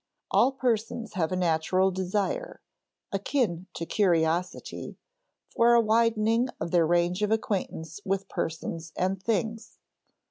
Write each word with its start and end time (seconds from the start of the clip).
All 0.31 0.51
persons 0.53 1.13
have 1.13 1.31
a 1.31 1.35
natural 1.35 1.91
desire 1.91 2.59
akin 3.11 3.67
to 3.75 3.85
curiosity 3.85 4.97
for 5.55 5.75
a 5.75 5.79
widening 5.79 6.47
of 6.59 6.71
their 6.71 6.87
range 6.87 7.21
of 7.21 7.29
acquaintance 7.29 7.99
with 8.03 8.27
persons 8.27 8.93
and 8.97 9.21
things. 9.21 9.77